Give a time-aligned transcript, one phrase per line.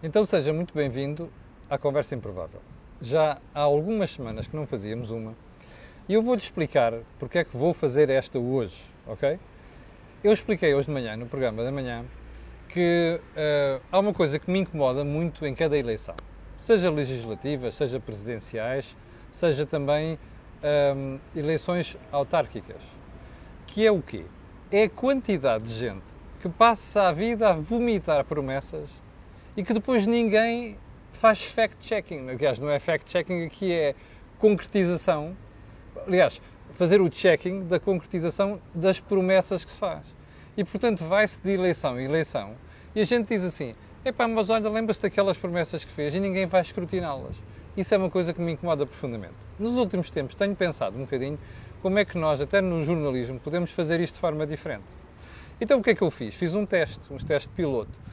[0.00, 1.28] Então seja muito bem-vindo
[1.68, 2.60] à Conversa Improvável.
[3.02, 5.34] Já há algumas semanas que não fazíamos uma
[6.08, 9.40] e eu vou-lhe explicar porque é que vou fazer esta hoje, ok?
[10.22, 12.04] Eu expliquei hoje de manhã, no programa da manhã,
[12.68, 16.14] que uh, há uma coisa que me incomoda muito em cada eleição,
[16.58, 18.96] seja legislativas, seja presidenciais,
[19.32, 20.16] seja também
[20.94, 22.82] um, eleições autárquicas,
[23.66, 24.26] que é o quê?
[24.70, 26.04] É a quantidade de gente
[26.40, 28.88] que passa a vida a vomitar promessas
[29.58, 30.76] e que depois ninguém
[31.14, 32.30] faz fact-checking.
[32.30, 33.92] Aliás, não é fact-checking, aqui é
[34.38, 35.36] concretização.
[36.06, 36.40] Aliás,
[36.74, 40.04] fazer o checking da concretização das promessas que se faz.
[40.56, 42.54] E, portanto, vai-se de eleição em eleição
[42.94, 46.46] e a gente diz assim: epá, mas olha, lembra-se daquelas promessas que fez e ninguém
[46.46, 47.34] vai escrutiná-las.
[47.76, 49.34] Isso é uma coisa que me incomoda profundamente.
[49.58, 51.38] Nos últimos tempos tenho pensado um bocadinho
[51.82, 54.86] como é que nós, até no jornalismo, podemos fazer isto de forma diferente.
[55.60, 56.36] Então o que é que eu fiz?
[56.36, 58.06] Fiz um teste, um teste piloto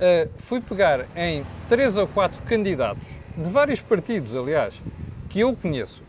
[0.00, 4.80] uh, fui pegar em três ou quatro candidatos de vários partidos, aliás,
[5.28, 6.02] que eu conheço,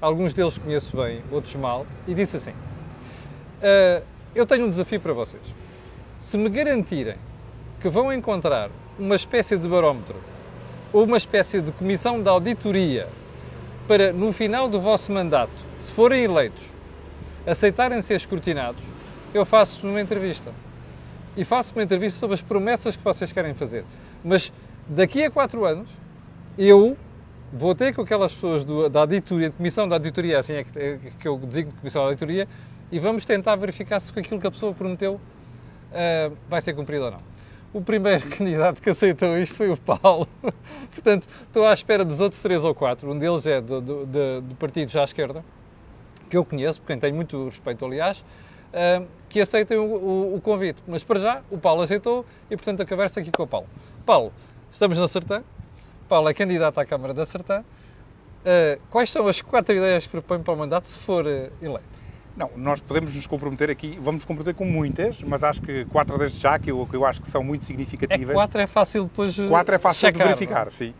[0.00, 4.04] alguns deles conheço bem, outros mal, e disse assim: uh,
[4.34, 5.42] Eu tenho um desafio para vocês.
[6.20, 7.16] Se me garantirem
[7.80, 10.16] que vão encontrar uma espécie de barómetro
[10.92, 13.08] ou uma espécie de comissão de auditoria
[13.86, 16.64] para, no final do vosso mandato, se forem eleitos,
[17.46, 18.82] aceitarem ser escrutinados,
[19.32, 20.52] eu faço uma entrevista
[21.36, 23.84] e faço uma entrevista sobre as promessas que vocês querem fazer.
[24.24, 24.52] Mas
[24.88, 25.88] daqui a quatro anos,
[26.56, 26.96] eu
[27.52, 30.98] vou ter com aquelas pessoas do, da auditoria, comissão da auditoria, assim é que, é
[31.18, 32.48] que eu designo de comissão da auditoria,
[32.90, 37.10] e vamos tentar verificar se aquilo que a pessoa prometeu uh, vai ser cumprido ou
[37.10, 37.20] não.
[37.72, 40.26] O primeiro candidato que aceitou isto foi o Paulo.
[40.92, 43.10] Portanto, estou à espera dos outros três ou quatro.
[43.10, 44.06] Um deles é do, do,
[44.40, 45.44] do partido já à esquerda,
[46.30, 48.24] que eu conheço, porque tenho muito respeito, aliás,
[48.72, 50.82] uh, que aceitem o, o, o, convite.
[50.86, 53.66] Mas para já, o Paulo aceitou e, portanto, a conversa aqui com o Paulo.
[54.04, 54.32] Paulo,
[54.70, 55.42] estamos na Sertã.
[56.08, 57.60] Paulo é candidato à Câmara da Sertã.
[57.60, 61.98] Uh, quais são as quatro ideias que propõe para o mandato se for uh, eleito?
[62.36, 66.16] Não, nós podemos nos comprometer aqui, vamos nos comprometer com muitas, mas acho que quatro
[66.16, 68.30] desde já, que eu, que eu acho que são muito significativas.
[68.30, 70.70] É quatro é fácil depois Quatro é fácil checar, de verificar, não?
[70.70, 70.94] sim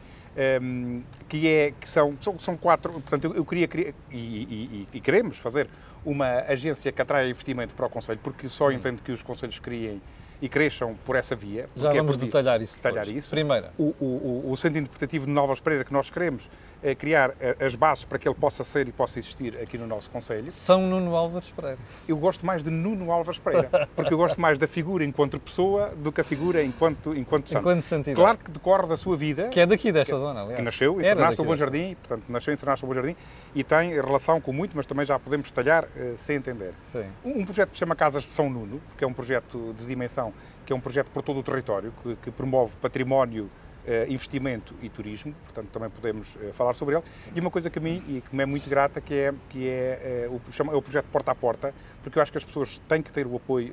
[0.62, 2.92] um, que, é, que são, são, são quatro.
[2.92, 3.68] Portanto, eu, eu queria,
[4.10, 5.68] e, e, e, queremos fazer
[6.04, 10.00] uma agência que atraia investimento para o Conselho, porque só entendo que os Conselhos criem
[10.40, 11.68] e cresçam por essa via.
[11.76, 12.76] Já vamos é detalhar isso.
[12.76, 13.30] Detalhar isso.
[13.30, 13.72] Primeira.
[13.78, 16.48] O, o, o, centro interpretativo de Nova Pereira que nós queremos
[16.82, 19.86] é criar eh, as bases para que ele possa ser e possa existir aqui no
[19.86, 20.50] nosso Conselho.
[20.50, 21.78] São Nuno Álvares Pereira.
[22.06, 25.92] Eu gosto mais de Nuno Álvares Pereira, porque eu gosto mais da figura enquanto pessoa
[25.96, 27.60] do que a figura enquanto, enquanto santo.
[27.60, 28.16] Enquanto santidade.
[28.16, 29.48] Claro que decorre da sua vida.
[29.48, 30.56] Que é daqui desta que, zona, aliás.
[30.56, 33.16] Que nasceu em Sernasco Bom Jardim, portanto, nasceu em Sernasco Bom Jardim
[33.54, 36.72] e tem relação com muito, mas também já podemos detalhar uh, sem entender.
[36.92, 37.04] Sim.
[37.24, 39.86] Um, um projeto que se chama Casas de São Nuno, que é um projeto de
[39.86, 40.27] dimensão,
[40.64, 43.50] que é um projeto por todo o território, que, que promove património
[43.88, 47.04] Uh, investimento e turismo, portanto também podemos uh, falar sobre ele.
[47.34, 49.66] E uma coisa que a mim e que me é muito grata que é que
[49.66, 52.44] é, uh, o, chama, é o projeto Porta a Porta, porque eu acho que as
[52.44, 53.72] pessoas têm que ter o apoio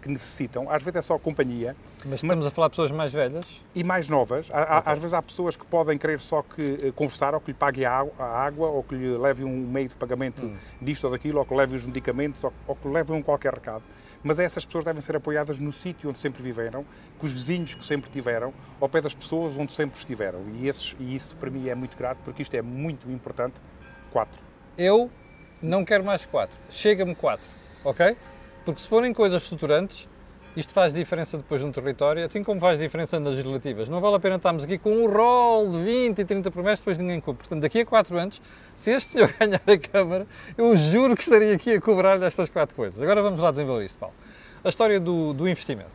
[0.00, 0.70] que necessitam.
[0.70, 1.74] Às vezes é só companhia.
[2.04, 3.44] Mas estamos mas, a falar de pessoas mais velhas
[3.74, 4.46] e mais novas.
[4.52, 4.92] Há, okay.
[4.92, 8.06] Às vezes há pessoas que podem querer só que conversar, ou que lhe pague a
[8.18, 10.56] água, ou que lhe leve um meio de pagamento hum.
[10.80, 13.82] disto ou daquilo, ou que leve os medicamentos, ou, ou que leve um qualquer recado
[14.22, 16.84] mas essas pessoas devem ser apoiadas no sítio onde sempre viveram,
[17.18, 20.40] com os vizinhos que sempre tiveram, ao pé das pessoas onde sempre estiveram.
[20.54, 23.54] E, esses, e isso para mim é muito grato, porque isto é muito importante.
[24.10, 24.40] Quatro.
[24.76, 25.10] Eu
[25.60, 26.56] não quero mais quatro.
[26.68, 27.48] Chega-me quatro,
[27.84, 28.16] ok?
[28.64, 30.08] Porque se forem coisas estruturantes,
[30.56, 33.88] isto faz diferença depois no território, assim como faz diferença nas legislativas.
[33.88, 36.98] Não vale a pena estarmos aqui com um rol de 20 e 30 promessas, depois
[36.98, 37.48] ninguém cumpre.
[37.48, 38.42] Portanto, daqui a 4 anos,
[38.74, 40.26] se este senhor ganhar a Câmara,
[40.56, 43.02] eu juro que estaria aqui a cobrar estas quatro coisas.
[43.02, 44.14] Agora vamos lá desenvolver isto, Paulo.
[44.62, 45.90] A história do, do investimento.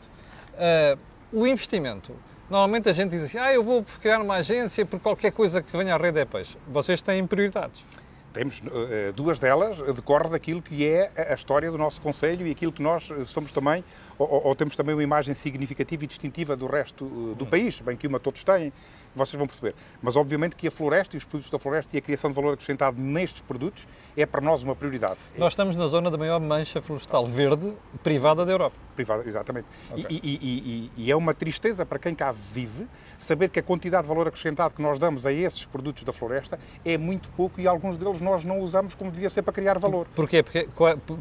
[0.53, 1.00] Uh,
[1.31, 2.16] o investimento,
[2.50, 5.75] normalmente a gente diz assim, ah, eu vou criar uma agência por qualquer coisa que
[5.78, 6.57] venha à rede é peixe.
[6.68, 7.85] Vocês têm prioridades
[8.34, 12.72] temos uh, duas delas decorre daquilo que é a história do nosso Conselho e aquilo
[12.72, 13.84] que nós somos também,
[14.18, 17.06] ou, ou temos também uma imagem significativa e distintiva do resto
[17.36, 18.72] do país, bem que uma todos têm,
[19.16, 19.75] vocês vão perceber.
[20.01, 22.54] Mas obviamente que a floresta e os produtos da floresta e a criação de valor
[22.54, 25.18] acrescentado nestes produtos é para nós uma prioridade.
[25.38, 27.74] Nós estamos na zona da maior mancha florestal verde
[28.04, 28.75] privada da Europa.
[28.96, 29.68] Privada, exatamente.
[29.92, 30.06] Okay.
[30.10, 32.88] E, e, e, e, é uma tristeza para quem cá vive
[33.18, 36.60] saber que a quantidade de valor acrescentado que nós damos a esses produtos da floresta
[36.84, 40.08] é muito pouco e alguns deles nós não usamos como devia ser para criar valor.
[40.16, 40.44] Porquê?
[40.44, 40.68] Porque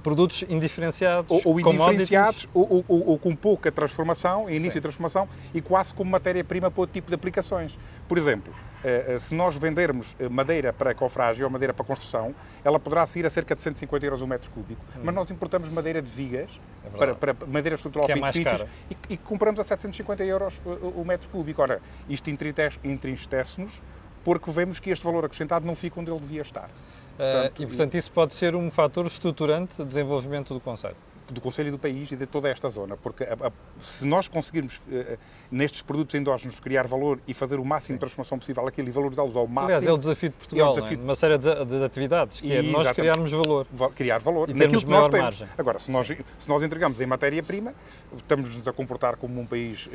[0.03, 4.79] produtos indiferenciados, ou, ou indiferenciados, ou, ou, ou, com pouca transformação, início Sim.
[4.79, 7.79] de transformação, e quase como matéria-prima para outro tipo de aplicações.
[8.09, 8.53] Por exemplo,
[8.85, 12.35] eh, eh, se nós vendermos eh, madeira para cofragem ou madeira para construção,
[12.65, 14.81] ela poderá sair a cerca de 150 euros o metro cúbico.
[14.97, 15.01] Hum.
[15.03, 16.51] Mas nós importamos madeira de vigas,
[16.85, 20.61] é para, para, madeira estrutural que é para edifícios, e, e, compramos a 750 euros
[20.65, 21.63] o, o metro cúbico.
[21.63, 23.83] Ora, isto entristece-nos
[24.27, 26.69] porque vemos que este valor acrescentado não fica onde ele devia estar.
[27.17, 30.97] Portanto, uh, e, portanto, isso pode ser um fator estruturante de desenvolvimento do Conselho
[31.29, 34.29] do Conselho e do país e de toda esta zona, porque a, a, se nós
[34.29, 35.19] conseguirmos, uh,
[35.51, 37.95] nestes produtos endógenos, criar valor e fazer o máximo Sim.
[37.95, 39.67] de transformação possível aquilo e valorizá-los ao máximo...
[39.67, 40.99] Aliás, é o desafio de Portugal, é desafio...
[41.01, 41.03] É?
[41.03, 43.67] uma série de, de, atividades, que e, é nós criarmos valor.
[43.97, 45.25] Criar valor e naquilo que nós temos.
[45.25, 45.49] Margem.
[45.59, 47.75] Agora, se nós, se nós entregamos em matéria-prima,
[48.17, 49.91] estamos-nos a comportar como um país uh,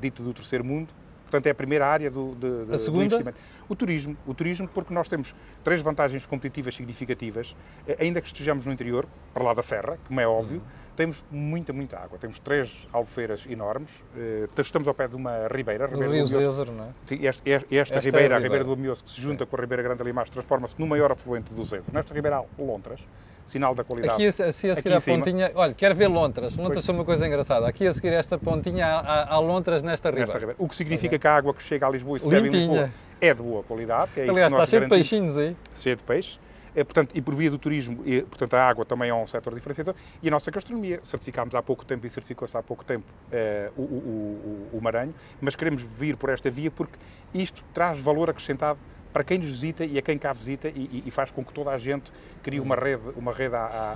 [0.00, 0.92] dito do terceiro mundo,
[1.26, 3.08] Portanto, é a primeira área do, de, a segunda?
[3.08, 3.38] do investimento.
[3.68, 4.16] O turismo.
[4.26, 5.34] O turismo, porque nós temos
[5.64, 7.56] três vantagens competitivas significativas,
[7.86, 11.22] eh, ainda que estejamos no interior, para lá da serra, como é óbvio, uhum temos
[11.30, 12.18] muita, muita água.
[12.18, 13.90] Temos três albufeiras enormes.
[14.14, 15.84] Uh, estamos ao pé de uma ribeira.
[15.84, 17.26] A ribeira Rio Zézer, não é?
[17.26, 19.50] Esta, esta, esta ribeira, é a, ribeira do Amioso, que se junta Sim.
[19.50, 21.92] com a Ribeira Grande Alimaz, transforma-se no maior afluente do Zézer.
[21.92, 23.00] Nesta ribeira há lontras,
[23.46, 24.14] sinal da qualidade.
[24.14, 26.56] Aqui, assim, a seguir a pontinha, olha, quero ver lontras.
[26.56, 27.66] Lontras são uma coisa engraçada.
[27.66, 30.26] Aqui a seguir esta pontinha há, há lontras nesta ribeira.
[30.26, 30.56] nesta ribeira.
[30.62, 32.90] O que significa que a água que chega a Lisboa e se bebe em Lisboa
[33.20, 34.10] é de boa qualidade.
[34.16, 35.56] É Aliás, está cheio de peixinhos aí.
[35.74, 36.38] Cheio de peixes.
[36.74, 39.54] É, portanto, e por via do turismo, e, portanto, a água também é um setor
[39.54, 41.00] diferenciador, e a nossa gastronomia.
[41.02, 45.14] Certificámos há pouco tempo e certificou-se há pouco tempo eh, o, o, o, o Maranho,
[45.40, 46.98] mas queremos vir por esta via porque
[47.32, 48.78] isto traz valor acrescentado
[49.16, 51.70] para quem nos visita e a quem cá visita e, e, faz com que toda
[51.70, 53.92] a gente crie uma rede, uma rede a, a,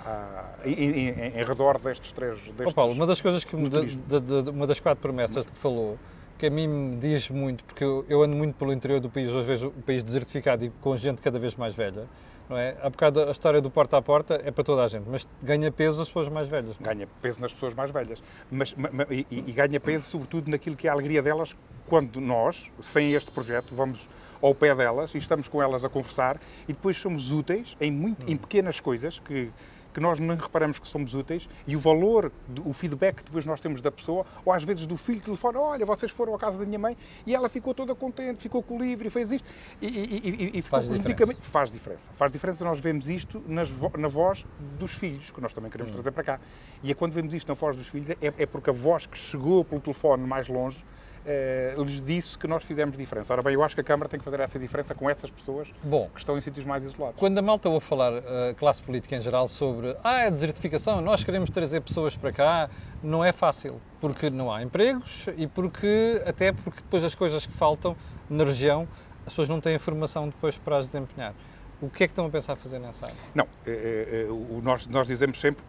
[0.65, 1.09] a, em, em,
[1.39, 2.41] em, redor destes três.
[2.41, 5.59] Destes, oh Paulo, uma das coisas que, de, de, de, uma das quatro promessas que
[5.59, 5.99] falou,
[6.41, 9.29] que a mim me diz muito, porque eu, eu ando muito pelo interior do país,
[9.29, 12.07] às vezes o país desertificado e com gente cada vez mais velha,
[12.49, 12.79] não é?
[12.83, 15.71] Há bocado a história do porta a porta é para toda a gente, mas ganha
[15.71, 16.75] peso as pessoas mais velhas.
[16.81, 18.23] Ganha peso nas pessoas mais velhas.
[18.51, 18.75] Mas,
[19.11, 21.55] e, e, ganha peso, sobretudo, naquilo que é a alegria delas
[21.87, 24.09] quando nós, sem este projeto, vamos
[24.41, 28.27] ao pé delas e estamos com elas a conversar e depois somos úteis em, muito,
[28.27, 28.39] em hum.
[28.39, 29.51] pequenas coisas que
[29.93, 32.33] que nós não reparamos que somos úteis e o valor,
[32.65, 35.61] o feedback que depois nós temos da pessoa, ou às vezes do filho que telefona,
[35.61, 36.97] olha, vocês foram à casa da minha mãe
[37.27, 39.49] e ela ficou toda contente, ficou com o livro e fez isto
[39.81, 41.41] e, e, e, faz, diferença.
[41.43, 42.11] faz diferença.
[42.15, 44.45] Faz diferença nós vemos isto nas, na voz
[44.79, 45.95] dos filhos, que nós também queremos hum.
[45.95, 46.41] trazer para cá.
[46.83, 49.19] E é quando vemos isto na voz dos filhos, é, é porque a voz que
[49.19, 50.85] chegou pelo telefone mais longe
[51.27, 53.33] eh, lhes disse que nós fizemos diferença.
[53.33, 55.69] Ora bem, eu acho que a Câmara tem que fazer essa diferença com essas pessoas
[55.83, 57.19] Bom, que estão em sítios mais isolados.
[57.19, 61.01] Quando a malta ouve falar, a uh, classe política em geral, sobre ah, a desertificação,
[61.01, 62.71] nós queremos trazer pessoas para cá,
[63.03, 67.53] não é fácil, porque não há empregos e porque, até porque depois as coisas que
[67.53, 67.97] faltam
[68.29, 68.89] na região,
[69.27, 71.35] as pessoas não têm formação depois para as desempenhar.
[71.83, 73.17] O que é que estão a pensar fazer nessa área?
[73.35, 75.65] Não, é, é, nós, nós dizemos sempre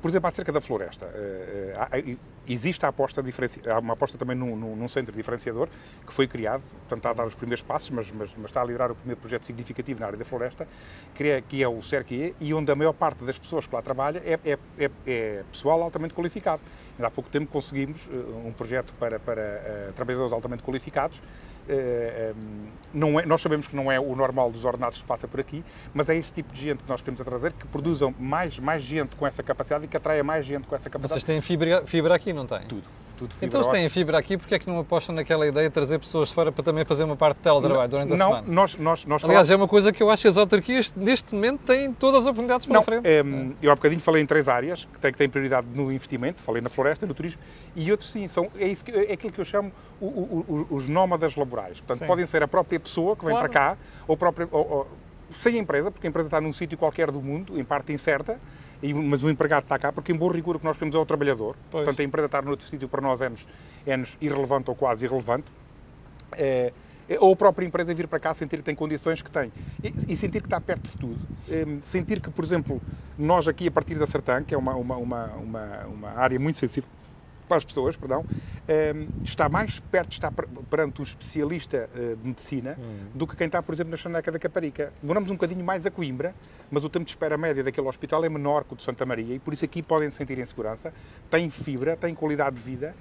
[0.00, 2.16] por exemplo, acerca da floresta, eh, eh,
[2.52, 3.22] existe a aposta,
[3.66, 5.68] há uma aposta também num, num, centro diferenciador
[6.06, 8.64] que foi criado, portanto está a dar os primeiros passos, mas, mas, mas, está a
[8.64, 10.66] liderar o primeiro projeto significativo na área da floresta,
[11.14, 13.82] que é, que é o CERQE, e onde a maior parte das pessoas que lá
[13.82, 16.62] trabalham é, é, é, é pessoal altamente qualificado.
[16.98, 21.22] Ainda há pouco tempo conseguimos eh, um projeto para, para uh, trabalhadores altamente qualificados,
[22.92, 25.64] não é, nós sabemos que não é o normal dos ordenados que passa por aqui,
[25.92, 29.16] mas é esse tipo de gente que nós queremos trazer, que produzam mais, mais gente
[29.16, 31.20] com essa capacidade e que atraia mais gente com essa capacidade.
[31.20, 32.60] Vocês têm fibra, fibra aqui, não têm?
[32.62, 32.84] Tudo.
[33.18, 35.98] Tudo então, se têm fibra aqui, porque é que não apostam naquela ideia de trazer
[35.98, 38.46] pessoas de fora para também fazer uma parte de teletrabalho durante a não, semana?
[38.46, 39.50] Nós, nós, nós Aliás, falamos...
[39.50, 42.66] é uma coisa que eu acho que as autarquias, neste momento, têm todas as oportunidades
[42.66, 43.06] para não, frente.
[43.06, 43.22] É,
[43.60, 46.62] eu há bocadinho falei em três áreas que têm, que têm prioridade no investimento, falei
[46.62, 47.40] na floresta, no turismo,
[47.74, 50.76] e outros sim, são, é, isso que, é aquilo que eu chamo o, o, o,
[50.76, 51.78] os nómadas laborais.
[51.78, 52.06] Portanto, sim.
[52.06, 53.50] podem ser a própria pessoa que vem claro.
[53.50, 54.88] para cá, ou, própria, ou, ou
[55.38, 58.38] sem a empresa, porque a empresa está num sítio qualquer do mundo, em parte incerta,
[58.82, 61.06] mas o empregado está cá, porque em bom rigor o que nós queremos é o
[61.06, 61.56] trabalhador.
[61.70, 61.84] Pois.
[61.84, 63.46] Portanto, a empresa estar noutro sítio para nós é-nos
[63.86, 65.46] é irrelevante ou quase irrelevante.
[66.32, 66.72] É,
[67.18, 69.50] ou a própria empresa vir para cá sentir que tem condições que tem
[69.82, 71.18] e, e sentir que está perto de tudo.
[71.48, 72.80] É, sentir que, por exemplo,
[73.18, 76.58] nós aqui a partir da Sertã, que é uma, uma, uma, uma, uma área muito
[76.58, 76.88] sensível,
[77.48, 78.24] para as pessoas, perdão,
[78.68, 80.32] ehm, está mais perto de estar
[80.70, 83.06] perante um especialista eh, de medicina hum.
[83.14, 84.92] do que quem está, por exemplo, na Chaneca da Caparica.
[85.00, 86.34] Demoramos um bocadinho mais a Coimbra,
[86.70, 89.34] mas o tempo de espera média daquele hospital é menor que o de Santa Maria
[89.34, 90.92] e por isso aqui podem sentir em segurança,
[91.30, 92.94] têm fibra, têm qualidade de vida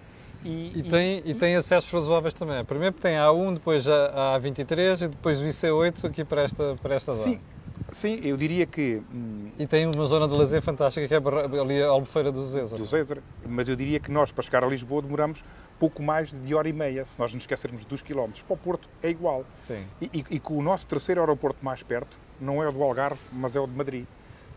[0.45, 2.63] e, e, tem, e, e tem acessos razoáveis também.
[2.63, 6.95] Primeiro tem a A1, depois a A23 e depois o IC8 aqui para esta, para
[6.95, 7.35] esta zona.
[7.35, 7.41] Sim,
[7.91, 9.01] Sim, eu diria que.
[9.13, 12.77] Hum, e tem uma zona de lazer fantástica que é ali a Albufeira do Zézer.
[12.77, 13.21] Do Zézer.
[13.45, 15.43] Mas eu diria que nós, para chegar a Lisboa, demoramos
[15.79, 18.43] pouco mais de hora e meia, se nós nos esquecermos dos quilómetros.
[18.43, 19.45] Para o Porto é igual.
[19.55, 19.85] Sim.
[20.01, 23.21] E, e, e que o nosso terceiro aeroporto mais perto não é o do Algarve,
[23.31, 24.05] mas é o de Madrid.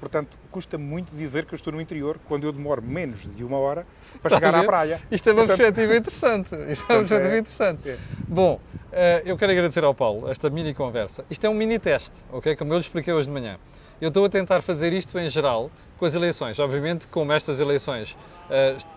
[0.00, 3.58] Portanto, custa muito dizer que eu estou no interior quando eu demoro menos de uma
[3.58, 3.86] hora
[4.22, 4.98] para chegar à praia.
[5.10, 6.48] Isto é uma Portanto, perspectiva interessante.
[6.72, 7.88] Isto é uma perspectiva é- interessante.
[7.90, 7.98] é.
[8.26, 8.58] Bom,
[8.92, 11.22] eh, eu quero agradecer ao Paulo esta mini conversa.
[11.30, 12.56] Isto é um mini teste, ok?
[12.56, 13.58] Como eu lhe expliquei hoje de manhã.
[14.00, 16.58] Eu estou a tentar fazer isto em geral com as eleições.
[16.58, 18.16] Obviamente, como estas eleições
[18.48, 18.88] eh, est-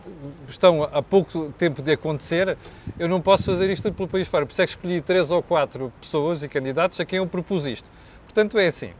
[0.48, 2.58] estão há pouco tempo de acontecer,
[2.98, 4.46] eu não posso fazer isto pelo país fora.
[4.46, 7.66] Por isso é que escolhi três ou quatro pessoas e candidatos a quem eu propus
[7.66, 7.90] isto.
[8.24, 8.92] Portanto, é assim.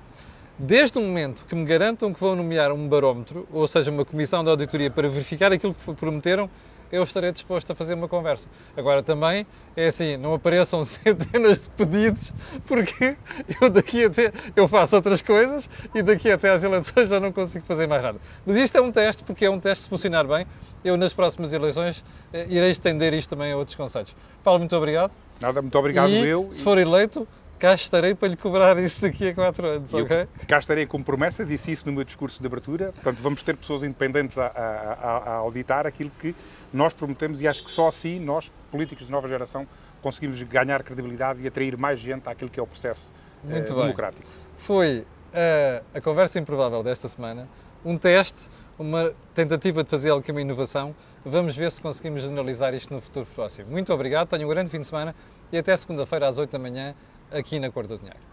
[0.66, 4.46] Desde o momento que me garantam que vão nomear um barómetro, ou seja, uma comissão
[4.46, 6.50] de auditoria para verificar aquilo que prometeram,
[6.90, 8.48] eu estarei disposto a fazer uma conversa.
[8.78, 12.32] Agora também é assim, não apareçam centenas de pedidos,
[12.66, 13.18] porque
[13.60, 17.66] eu daqui até eu faço outras coisas e daqui até às eleições já não consigo
[17.66, 18.18] fazer mais nada.
[18.46, 20.48] Mas isto é um teste, porque é um teste se funcionar bem,
[20.82, 24.16] eu nas próximas eleições eh, irei estender isto também a outros conselhos.
[24.42, 25.12] Paulo, muito obrigado.
[25.42, 26.48] Nada, muito obrigado e, eu.
[26.52, 27.28] se for eleito,
[27.64, 30.28] cá estarei para lhe cobrar isso daqui a quatro anos, Eu ok?
[30.50, 32.92] cá estarei como promessa, disse isso no meu discurso de abertura.
[32.92, 34.98] Portanto, vamos ter pessoas independentes a, a-
[35.30, 36.36] a- auditar aquilo que
[36.74, 39.66] nós prometemos e acho que só assim nós, políticos de nova geração,
[40.02, 43.14] conseguimos ganhar credibilidade e atrair mais gente àquilo que é o processo
[43.48, 43.84] eh, Muito bem.
[43.84, 44.28] democrático.
[44.58, 47.48] Foi a, a conversa improvável desta semana,
[47.86, 50.94] um teste, uma tentativa de fazer algo que é uma inovação.
[51.24, 53.72] Vamos ver se conseguimos generalizar isto no futuro próximo.
[53.72, 55.16] Muito obrigado, tenham um grande fim de semana
[55.50, 56.94] e até segunda-feira às 8 da manhã
[57.34, 58.33] aqui na Cor do Dinheiro.